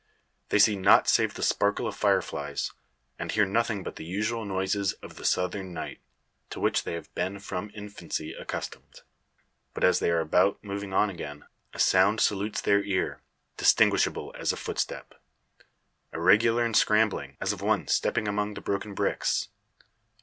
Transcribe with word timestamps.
They 0.49 0.57
see 0.57 0.75
nought 0.75 1.07
save 1.07 1.35
the 1.35 1.43
sparkle 1.43 1.85
of 1.87 1.95
fire 1.95 2.23
flies; 2.23 2.71
and 3.19 3.31
hear 3.31 3.45
nothing 3.45 3.83
but 3.83 3.97
the 3.97 4.03
usual 4.03 4.45
noises 4.45 4.93
of 4.93 5.13
the 5.15 5.23
Southern 5.23 5.75
night, 5.75 5.99
to 6.49 6.59
which 6.59 6.85
they 6.85 6.93
have 6.93 7.13
been 7.13 7.37
from 7.37 7.69
infancy 7.75 8.33
accustomed. 8.33 9.01
But 9.75 9.83
as 9.83 9.99
they 9.99 10.09
are 10.09 10.19
about 10.19 10.63
moving 10.63 10.91
on 10.91 11.11
again, 11.11 11.45
a 11.71 11.77
sound 11.77 12.19
salutes 12.19 12.61
their 12.61 12.81
ear 12.83 13.21
distinguishable 13.57 14.33
as 14.35 14.51
a 14.51 14.57
footstep. 14.57 15.21
Irregular 16.11 16.65
and 16.65 16.75
scrambling, 16.75 17.37
as 17.39 17.53
of 17.53 17.61
one 17.61 17.87
stepping 17.87 18.27
among 18.27 18.55
the 18.55 18.61
broken 18.61 18.95
bricks. 18.95 19.49